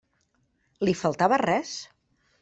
Li 0.87 0.95
faltava 1.01 1.27
res? 1.43 1.75